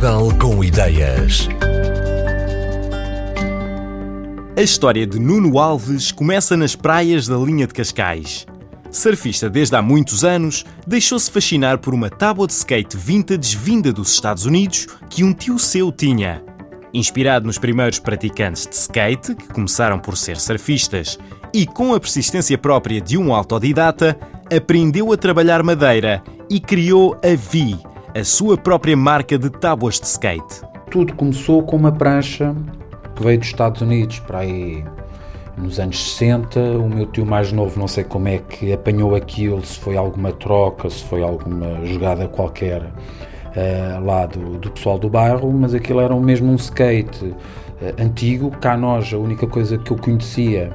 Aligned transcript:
Portugal 0.00 0.32
com 0.38 0.64
ideias. 0.64 1.46
A 4.56 4.62
história 4.62 5.06
de 5.06 5.18
Nuno 5.18 5.58
Alves 5.58 6.10
começa 6.10 6.56
nas 6.56 6.74
praias 6.74 7.28
da 7.28 7.36
linha 7.36 7.66
de 7.66 7.74
Cascais. 7.74 8.46
Surfista 8.90 9.50
desde 9.50 9.76
há 9.76 9.82
muitos 9.82 10.24
anos, 10.24 10.64
deixou-se 10.86 11.30
fascinar 11.30 11.78
por 11.80 11.92
uma 11.92 12.08
tábua 12.08 12.46
de 12.46 12.54
skate 12.54 12.96
vintage 12.96 13.54
vinda 13.54 13.92
dos 13.92 14.10
Estados 14.10 14.46
Unidos 14.46 14.86
que 15.10 15.22
um 15.22 15.34
tio 15.34 15.58
seu 15.58 15.92
tinha. 15.92 16.42
Inspirado 16.94 17.44
nos 17.44 17.58
primeiros 17.58 17.98
praticantes 17.98 18.66
de 18.66 18.76
skate, 18.76 19.34
que 19.34 19.48
começaram 19.48 19.98
por 19.98 20.16
ser 20.16 20.38
surfistas, 20.38 21.18
e 21.52 21.66
com 21.66 21.92
a 21.92 22.00
persistência 22.00 22.56
própria 22.56 23.02
de 23.02 23.18
um 23.18 23.34
autodidata, 23.34 24.18
aprendeu 24.50 25.12
a 25.12 25.16
trabalhar 25.18 25.62
madeira 25.62 26.22
e 26.48 26.58
criou 26.58 27.20
a 27.22 27.36
Vi, 27.36 27.78
a 28.14 28.24
sua 28.24 28.56
própria 28.56 28.96
marca 28.96 29.38
de 29.38 29.48
tábuas 29.48 30.00
de 30.00 30.06
skate. 30.06 30.62
Tudo 30.90 31.14
começou 31.14 31.62
com 31.62 31.76
uma 31.76 31.92
prancha 31.92 32.54
que 33.14 33.22
veio 33.22 33.38
dos 33.38 33.46
Estados 33.46 33.80
Unidos 33.80 34.18
para 34.20 34.40
aí 34.40 34.84
nos 35.56 35.78
anos 35.78 36.14
60. 36.14 36.58
O 36.58 36.88
meu 36.88 37.06
tio 37.06 37.24
mais 37.24 37.52
novo, 37.52 37.78
não 37.78 37.86
sei 37.86 38.02
como 38.02 38.26
é 38.26 38.38
que 38.38 38.72
apanhou 38.72 39.14
aquilo, 39.14 39.64
se 39.64 39.78
foi 39.78 39.96
alguma 39.96 40.32
troca, 40.32 40.90
se 40.90 41.04
foi 41.04 41.22
alguma 41.22 41.84
jogada 41.86 42.26
qualquer 42.26 42.82
uh, 42.82 44.04
lá 44.04 44.26
do, 44.26 44.58
do, 44.58 44.70
pessoal 44.72 44.98
do 44.98 45.08
bairro, 45.08 45.52
mas 45.52 45.72
aquilo 45.72 46.00
era 46.00 46.14
mesmo 46.16 46.50
um 46.50 46.56
skate 46.56 47.26
uh, 47.26 47.36
antigo. 48.02 48.50
Cá 48.50 48.76
nós, 48.76 49.14
a 49.14 49.18
única 49.18 49.46
coisa 49.46 49.78
que 49.78 49.92
eu 49.92 49.96
conhecia 49.96 50.72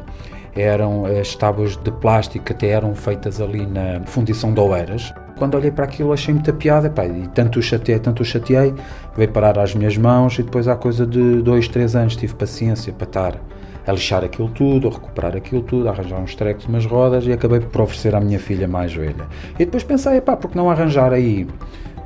eram 0.55 1.05
as 1.05 1.35
tábuas 1.35 1.75
de 1.75 1.91
plástico 1.91 2.45
que 2.45 2.53
até 2.53 2.69
eram 2.69 2.95
feitas 2.95 3.41
ali 3.41 3.65
na 3.65 4.01
fundição 4.05 4.53
de 4.53 4.61
Oeiras. 4.61 5.13
Quando 5.37 5.55
olhei 5.55 5.71
para 5.71 5.85
aquilo 5.85 6.13
achei 6.13 6.33
muita 6.33 6.53
piada, 6.53 6.89
pá, 6.89 7.05
e 7.05 7.27
tanto 7.27 7.59
o 7.59 7.61
chateei, 7.61 7.99
tanto 7.99 8.21
o 8.21 8.25
chateei, 8.25 8.73
veio 9.15 9.29
parar 9.29 9.59
às 9.59 9.75
minhas 9.75 9.97
mãos 9.97 10.39
e 10.39 10.43
depois 10.43 10.67
há 10.67 10.75
coisa 10.75 11.05
de 11.05 11.41
dois, 11.41 11.67
três 11.67 11.95
anos 11.95 12.15
tive 12.15 12.33
paciência 12.33 12.93
para 12.93 13.05
estar 13.05 13.41
a 13.85 13.91
lixar 13.91 14.23
aquilo 14.23 14.49
tudo, 14.49 14.87
a 14.87 14.91
recuperar 14.91 15.35
aquilo 15.35 15.61
tudo, 15.61 15.87
a 15.87 15.91
arranjar 15.91 16.19
uns 16.19 16.35
trecos, 16.35 16.65
umas 16.65 16.85
rodas 16.85 17.25
e 17.27 17.31
acabei 17.31 17.59
por 17.59 17.81
oferecer 17.81 18.15
à 18.15 18.19
minha 18.19 18.39
filha 18.39 18.67
mais 18.67 18.93
velha. 18.93 19.27
E 19.55 19.65
depois 19.65 19.83
pensei, 19.83 20.19
pá, 20.21 20.35
porque 20.35 20.57
não 20.57 20.69
arranjar 20.69 21.13
aí 21.13 21.47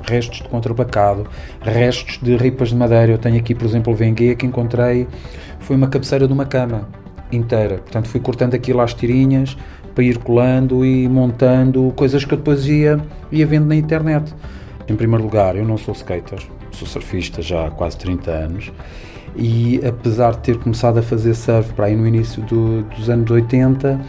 restos 0.02 0.38
de 0.38 0.48
contrabacado, 0.48 1.26
restos 1.62 2.18
de 2.22 2.36
ripas 2.36 2.70
de 2.70 2.76
madeira. 2.76 3.12
Eu 3.12 3.18
tenho 3.18 3.38
aqui, 3.38 3.54
por 3.54 3.66
exemplo, 3.66 3.92
o 3.92 3.96
Vengue 3.96 4.34
que 4.34 4.46
encontrei, 4.46 5.06
foi 5.60 5.76
uma 5.76 5.88
cabeceira 5.88 6.26
de 6.26 6.32
uma 6.32 6.44
cama 6.44 6.88
inteira. 7.32 7.76
Portanto, 7.78 8.08
fui 8.08 8.20
cortando 8.20 8.54
aquilo 8.54 8.80
às 8.80 8.94
tirinhas 8.94 9.56
para 9.94 10.04
ir 10.04 10.18
colando 10.18 10.84
e 10.84 11.08
montando 11.08 11.92
coisas 11.96 12.24
que 12.24 12.34
eu 12.34 12.38
depois 12.38 12.66
ia, 12.66 13.00
ia 13.30 13.46
vendo 13.46 13.66
na 13.66 13.76
internet. 13.76 14.34
Em 14.88 14.96
primeiro 14.96 15.24
lugar, 15.24 15.56
eu 15.56 15.64
não 15.64 15.76
sou 15.76 15.94
skater, 15.94 16.40
sou 16.72 16.86
surfista 16.86 17.42
já 17.42 17.66
há 17.66 17.70
quase 17.70 17.96
30 17.98 18.30
anos 18.30 18.72
e 19.36 19.80
apesar 19.86 20.32
de 20.32 20.38
ter 20.38 20.58
começado 20.58 20.98
a 20.98 21.02
fazer 21.02 21.34
surf 21.34 21.72
para 21.74 21.86
aí 21.86 21.96
no 21.96 22.06
início 22.06 22.42
do, 22.42 22.82
dos 22.82 23.08
anos 23.08 23.30
80, 23.30 24.00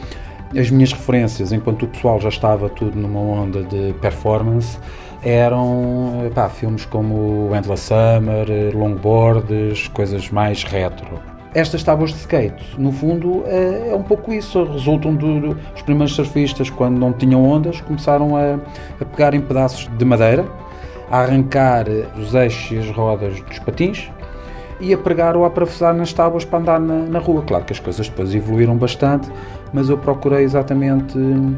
as 0.57 0.69
minhas 0.69 0.91
referências, 0.91 1.51
enquanto 1.51 1.83
o 1.83 1.87
pessoal 1.87 2.19
já 2.19 2.29
estava 2.29 2.69
tudo 2.69 2.97
numa 2.97 3.19
onda 3.19 3.63
de 3.63 3.93
performance, 4.01 4.77
eram 5.23 6.29
pá, 6.33 6.49
filmes 6.49 6.85
como 6.85 7.49
Endless 7.55 7.83
Summer, 7.83 8.75
longboards, 8.75 9.87
coisas 9.89 10.29
mais 10.29 10.63
retro. 10.63 11.19
Estas 11.53 11.83
tábuas 11.83 12.11
de 12.11 12.17
skate, 12.17 12.63
no 12.79 12.93
fundo, 12.93 13.43
é, 13.45 13.89
é 13.91 13.95
um 13.95 14.03
pouco 14.03 14.31
isso. 14.31 14.63
Resultam 14.63 15.13
dos 15.13 15.41
do, 15.41 15.57
primeiros 15.83 16.15
surfistas, 16.15 16.69
quando 16.69 16.97
não 16.97 17.11
tinham 17.11 17.43
ondas, 17.43 17.81
começaram 17.81 18.37
a, 18.37 18.57
a 19.01 19.05
pegar 19.05 19.33
em 19.33 19.41
pedaços 19.41 19.89
de 19.97 20.05
madeira, 20.05 20.45
a 21.09 21.19
arrancar 21.19 21.87
os 22.17 22.33
eixos 22.33 22.71
e 22.71 22.77
as 22.77 22.89
rodas 22.95 23.41
dos 23.41 23.59
patins 23.59 24.09
e 24.81 24.93
a 24.93 24.97
pregar 24.97 25.37
ou 25.37 25.45
a 25.45 25.49
parafusar 25.49 25.93
nas 25.93 26.11
tábuas 26.11 26.43
para 26.43 26.59
andar 26.59 26.79
na, 26.79 26.95
na, 27.05 27.19
rua. 27.19 27.43
Claro 27.43 27.63
que 27.63 27.73
as 27.73 27.79
coisas 27.79 28.09
depois 28.09 28.33
evoluíram 28.33 28.75
bastante, 28.75 29.29
mas 29.71 29.89
eu 29.89 29.97
procurei 29.97 30.43
exatamente 30.43 31.17
hum, 31.17 31.55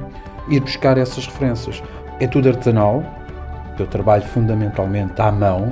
ir 0.50 0.60
buscar 0.60 0.98
essas 0.98 1.26
referências. 1.26 1.82
É 2.20 2.28
tudo 2.28 2.50
artesanal, 2.50 3.04
eu 3.80 3.88
trabalho 3.88 4.24
fundamentalmente 4.24 5.20
à 5.22 5.32
mão, 5.32 5.72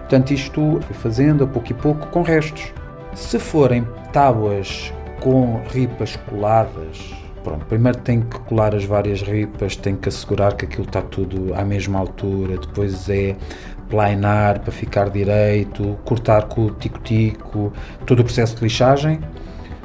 portanto, 0.00 0.32
isto 0.32 0.80
fui 0.82 0.96
fazendo 0.96 1.44
a 1.44 1.46
pouco 1.46 1.70
e 1.70 1.74
pouco 1.74 2.06
com 2.08 2.22
restos. 2.22 2.72
Se 3.14 3.38
forem 3.38 3.86
tábuas 4.12 4.92
com 5.20 5.60
ripas 5.72 6.16
coladas, 6.28 7.12
pronto, 7.42 7.66
primeiro 7.66 7.98
tenho 7.98 8.22
que 8.22 8.38
colar 8.40 8.74
as 8.74 8.84
várias 8.84 9.20
ripas, 9.20 9.76
tenho 9.76 9.96
que 9.96 10.08
assegurar 10.08 10.54
que 10.54 10.64
aquilo 10.64 10.84
está 10.84 11.02
tudo 11.02 11.52
à 11.54 11.64
mesma 11.64 11.98
altura, 11.98 12.56
depois 12.56 13.08
é 13.08 13.36
planar 13.88 14.60
para 14.60 14.70
ficar 14.70 15.10
direito, 15.10 15.98
cortar 16.04 16.44
com 16.44 16.66
o 16.66 16.70
tico-tico, 16.70 17.72
todo 18.06 18.20
o 18.20 18.24
processo 18.24 18.56
de 18.56 18.62
lixagem. 18.62 19.20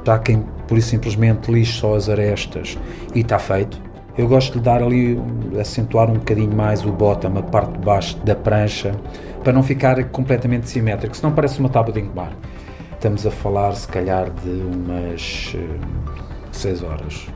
Há 0.08 0.20
quem 0.20 0.46
por 0.68 0.78
isso 0.78 0.90
simplesmente 0.90 1.52
lixe 1.52 1.74
só 1.74 1.96
as 1.96 2.08
arestas 2.08 2.78
e 3.14 3.22
está 3.22 3.40
feito. 3.40 3.82
Eu 4.16 4.28
gosto 4.28 4.60
de 4.60 4.64
dar 4.64 4.82
ali, 4.82 5.20
acentuar 5.60 6.10
um 6.10 6.14
bocadinho 6.14 6.56
mais 6.56 6.86
o 6.86 6.92
bottom, 6.92 7.38
a 7.40 7.44
parte 7.44 7.74
de 7.74 7.80
baixo 7.80 8.18
da 8.20 8.36
prancha, 8.36 8.96
para 9.44 9.52
não 9.52 9.64
ficar 9.64 10.02
completamente 10.06 10.70
simétrico, 10.70 11.18
senão 11.18 11.34
parece 11.34 11.60
uma 11.60 11.70
tábua 11.70 11.92
de 11.92 12.00
engomar. 12.00 12.32
Estamos 13.06 13.28
a 13.28 13.30
falar, 13.30 13.76
se 13.76 13.88
calhar, 13.88 14.32
de 14.32 14.50
umas 14.50 15.56
6 16.52 16.82
eh, 16.82 16.86
horas. 16.88 17.28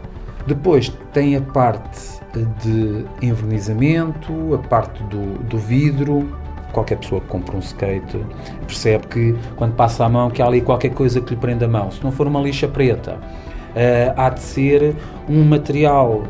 Depois 0.47 0.91
tem 1.13 1.35
a 1.35 1.41
parte 1.41 2.19
de 2.63 3.05
envernizamento, 3.21 4.55
a 4.55 4.67
parte 4.67 5.03
do, 5.03 5.37
do 5.43 5.59
vidro. 5.59 6.27
Qualquer 6.71 6.97
pessoa 6.97 7.21
que 7.21 7.27
compra 7.27 7.55
um 7.55 7.59
skate 7.59 8.17
percebe 8.65 9.05
que 9.05 9.35
quando 9.57 9.75
passa 9.75 10.05
a 10.05 10.09
mão 10.09 10.31
que 10.31 10.41
há 10.41 10.47
ali 10.47 10.59
qualquer 10.59 10.89
coisa 10.89 11.21
que 11.21 11.35
lhe 11.35 11.39
prende 11.39 11.63
a 11.65 11.67
mão. 11.67 11.91
Se 11.91 12.03
não 12.03 12.11
for 12.11 12.25
uma 12.25 12.41
lixa 12.41 12.67
preta, 12.67 13.19
uh, 13.19 14.13
há 14.17 14.29
de 14.31 14.39
ser 14.39 14.95
um 15.29 15.43
material 15.43 16.23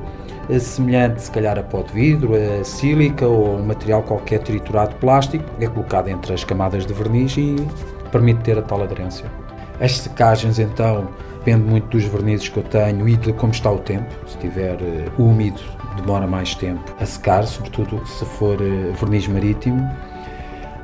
semelhante, 0.59 1.21
se 1.21 1.31
calhar, 1.31 1.57
a 1.57 1.63
pó 1.63 1.81
de 1.81 1.93
vidro, 1.93 2.33
a 2.35 2.61
sílica 2.65 3.25
ou 3.25 3.57
um 3.57 3.63
material 3.63 4.03
qualquer 4.03 4.39
triturado 4.39 4.89
de 4.89 4.95
plástico, 4.95 5.45
é 5.61 5.67
colocado 5.67 6.09
entre 6.09 6.33
as 6.33 6.43
camadas 6.43 6.85
de 6.85 6.93
verniz 6.93 7.37
e 7.37 7.55
permite 8.11 8.41
ter 8.41 8.57
a 8.57 8.61
tal 8.61 8.83
aderência. 8.83 9.25
As 9.79 9.97
secagens, 9.97 10.59
então, 10.59 11.07
depende 11.39 11.63
muito 11.63 11.87
dos 11.87 12.03
vernizes 12.03 12.49
que 12.49 12.57
eu 12.57 12.63
tenho 12.63 13.07
e 13.07 13.15
de 13.15 13.31
como 13.33 13.51
está 13.51 13.71
o 13.71 13.79
tempo. 13.79 14.13
Se 14.27 14.35
estiver 14.35 14.75
uh, 14.75 15.21
úmido, 15.21 15.61
demora 15.95 16.27
mais 16.27 16.53
tempo 16.55 16.93
a 16.99 17.05
secar, 17.05 17.45
sobretudo 17.45 18.05
se 18.05 18.25
for 18.25 18.59
uh, 18.61 18.93
verniz 18.93 19.27
marítimo. 19.27 19.89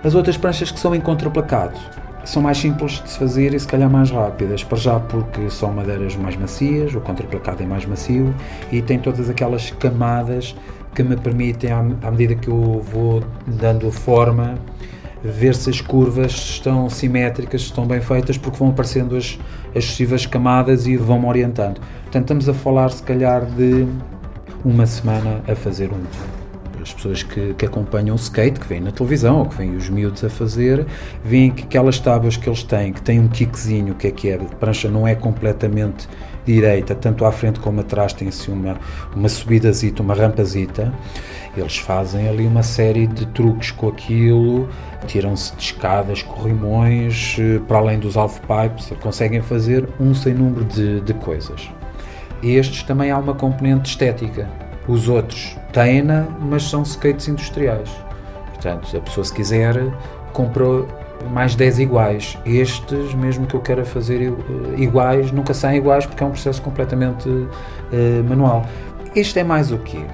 As 0.04 0.16
outras 0.16 0.38
pranchas 0.38 0.72
que 0.72 0.80
são 0.80 0.96
em 0.96 1.02
contraplacado 1.02 1.78
são 2.26 2.42
mais 2.42 2.58
simples 2.58 3.04
de 3.04 3.10
se 3.10 3.20
fazer 3.20 3.54
e 3.54 3.60
se 3.60 3.68
calhar 3.68 3.90
mais 3.90 4.10
rápidas, 4.10 4.64
para 4.64 4.78
já 4.78 5.00
porque 5.00 5.50
são 5.50 5.72
madeiras 5.72 6.16
mais 6.16 6.36
macias, 6.36 6.94
o 6.96 7.00
contraplacado 7.00 7.62
é 7.62 7.66
mais 7.66 7.86
macio 7.86 8.34
e 8.72 8.82
tem 8.82 8.98
todas 9.00 9.30
aquelas 9.30 9.70
camadas 9.72 10.56
que 10.94 11.04
me 11.04 11.16
permitem, 11.18 11.72
à, 11.72 12.12
medida 12.12 12.36
que 12.36 12.48
eu 12.48 12.82
vou 12.82 13.24
dando 13.46 13.92
forma, 13.92 14.56
ver 15.26 15.56
se 15.56 15.70
as 15.70 15.82
curvas 15.82 16.32
estão 16.32 16.90
simétricas, 16.90 17.62
estão 17.62 17.86
bem 17.86 18.00
feitas, 18.00 18.38
porque 18.38 18.58
vão 18.58 18.70
aparecendo 18.70 19.16
as, 19.16 19.38
as 19.76 19.84
sucessivas 19.84 20.26
camadas 20.26 20.86
e 20.86 20.96
vão-me 20.96 21.26
orientando. 21.26 21.82
Portanto, 22.04 22.22
estamos 22.24 22.50
a 22.50 22.54
falar 22.54 22.90
se 22.90 23.02
calhar 23.04 23.46
de 23.46 23.88
uma 24.64 24.86
semana 24.86 25.42
a 25.48 25.56
fazer 25.56 25.92
um 25.92 26.45
as 26.86 26.94
pessoas 26.94 27.24
que, 27.24 27.56
que 27.56 27.66
acompanham 27.66 28.16
o 28.16 28.20
skate, 28.20 28.60
que 28.60 28.68
vêm 28.68 28.80
na 28.80 28.92
televisão 28.92 29.40
ou 29.40 29.46
que 29.48 29.56
vêm 29.56 29.76
os 29.76 29.90
miúdos 29.90 30.24
a 30.24 30.30
fazer, 30.30 30.86
veem 31.24 31.50
que 31.50 31.64
aquelas 31.64 32.00
tábuas 32.00 32.38
que 32.38 32.48
eles 32.48 32.62
têm, 32.62 32.94
que 32.94 33.02
têm 33.02 33.20
um 33.20 33.28
kickzinho, 33.28 33.96
que 33.96 34.08
é 34.08 34.12
que 34.12 34.30
é, 34.30 34.36
a 34.36 34.56
prancha 34.56 34.88
não 34.88 35.08
é 35.08 35.16
completamente 35.16 36.08
direita, 36.46 36.94
tanto 36.94 37.26
à 37.26 37.32
frente 37.32 37.60
como 37.60 37.82
atrás 37.82 38.14
tem-se 38.14 38.52
uma, 38.52 38.78
uma 39.16 39.28
subidazita, 39.28 40.04
uma 40.04 40.14
rampazita, 40.14 40.94
eles 41.58 41.76
fazem 41.78 42.30
ali 42.30 42.46
uma 42.46 42.62
série 42.62 43.08
de 43.08 43.26
truques 43.28 43.72
com 43.72 43.88
aquilo, 43.88 44.70
tiram-se 45.08 45.56
de 45.56 45.64
escadas, 45.64 46.22
corrimões, 46.22 47.36
eh, 47.40 47.60
para 47.68 47.80
além 47.80 47.98
dos 47.98 48.16
half-pipes, 48.16 48.92
conseguem 49.02 49.42
fazer 49.42 49.90
um 50.00 50.14
sem 50.14 50.36
número 50.36 50.66
de, 50.66 51.02
de 51.02 51.14
coisas. 51.16 51.68
Estes 52.44 52.84
também 52.84 53.10
há 53.10 53.18
uma 53.18 53.34
componente 53.34 53.90
estética, 53.90 54.48
os 54.88 55.10
outros 55.10 55.58
têm-na, 55.72 56.26
mas 56.40 56.64
são 56.64 56.84
skates 56.84 57.28
industriais. 57.28 57.90
Portanto, 58.54 58.96
a 58.96 59.02
pessoa, 59.02 59.24
se 59.24 59.34
quiser, 59.34 59.76
compra 60.34 60.86
mais 61.32 61.56
10 61.56 61.80
iguais. 61.80 62.38
Estes, 62.46 63.14
mesmo 63.14 63.46
que 63.48 63.56
eu 63.56 63.62
queira 63.62 63.86
fazer 63.86 64.22
eh, 64.22 64.82
iguais, 64.82 65.32
nunca 65.32 65.54
saem 65.54 65.78
iguais 65.78 66.06
porque 66.06 66.24
é 66.24 66.28
um 66.28 66.32
processo 66.32 66.62
completamente 66.62 67.28
uh, 67.30 68.24
manual. 68.28 68.66
Este 69.16 69.40
é 69.40 69.44
mais 69.44 69.72
o 69.72 69.78
quê? 69.80 70.06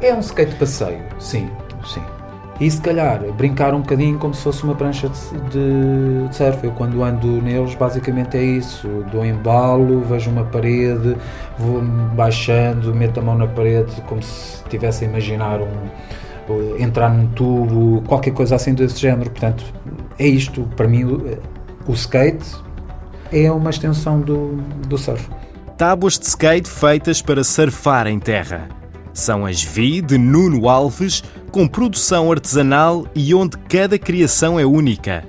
É 0.00 0.14
um 0.14 0.20
skate 0.20 0.52
de 0.52 0.58
passeio, 0.58 1.02
sim, 1.18 1.50
sim. 1.84 2.02
E 2.60 2.70
se 2.70 2.78
calhar 2.78 3.20
brincar 3.38 3.72
um 3.72 3.80
bocadinho 3.80 4.18
como 4.18 4.34
se 4.34 4.42
fosse 4.42 4.62
uma 4.64 4.74
prancha 4.74 5.08
de, 5.08 6.28
de 6.28 6.36
surf. 6.36 6.62
Eu 6.62 6.72
quando 6.72 7.02
ando 7.02 7.40
neles 7.40 7.74
basicamente 7.74 8.36
é 8.36 8.42
isso. 8.42 8.86
Dou 9.10 9.24
embalo, 9.24 10.02
vejo 10.02 10.30
uma 10.30 10.44
parede, 10.44 11.16
vou 11.58 11.80
baixando, 12.14 12.94
meto 12.94 13.18
a 13.18 13.22
mão 13.22 13.36
na 13.36 13.46
parede 13.46 13.90
como 14.02 14.22
se 14.22 14.62
estivesse 14.62 15.06
a 15.06 15.08
imaginar 15.08 15.60
um, 15.62 16.76
entrar 16.78 17.08
num 17.08 17.28
tubo, 17.28 18.02
qualquer 18.06 18.32
coisa 18.32 18.56
assim 18.56 18.74
desse 18.74 19.00
género. 19.00 19.30
Portanto, 19.30 19.64
é 20.18 20.26
isto. 20.26 20.68
Para 20.76 20.86
mim, 20.86 21.04
o, 21.04 21.38
o 21.86 21.92
skate 21.92 22.44
é 23.32 23.50
uma 23.50 23.70
extensão 23.70 24.20
do, 24.20 24.56
do 24.86 24.98
surf. 24.98 25.30
Tábuas 25.78 26.18
de 26.18 26.26
skate 26.26 26.68
feitas 26.68 27.22
para 27.22 27.42
surfar 27.42 28.06
em 28.06 28.18
terra. 28.18 28.68
São 29.12 29.44
as 29.44 29.62
Vi 29.62 30.00
de 30.00 30.16
Nuno 30.16 30.68
Alves, 30.68 31.22
com 31.50 31.66
produção 31.66 32.30
artesanal 32.30 33.06
e 33.14 33.34
onde 33.34 33.56
cada 33.58 33.98
criação 33.98 34.58
é 34.58 34.64
única. 34.64 35.24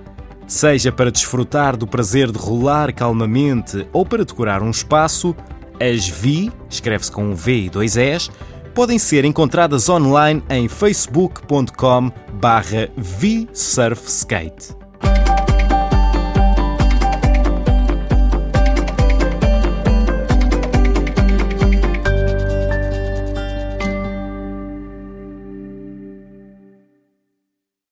Seja 0.48 0.92
para 0.92 1.12
desfrutar 1.12 1.76
do 1.76 1.88
prazer 1.88 2.32
de 2.32 2.38
rolar 2.38 2.94
calmamente 2.94 3.88
ou 3.92 4.06
para 4.06 4.26
decorar 4.26 4.62
um 4.62 4.70
espaço, 4.70 5.36
as 5.80 6.08
Vi, 6.08 6.52
escreve-se 6.70 7.12
com 7.12 7.24
um 7.24 7.36
V 7.36 7.64
e 7.64 7.70
dois 7.70 7.98
S, 7.98 8.30
podem 8.74 9.00
ser 9.00 9.26
encontradas 9.26 9.90
online 9.90 10.44
em 10.50 10.68
facebook.com 10.68 12.12
barra 12.34 12.90
Skate. 14.06 14.81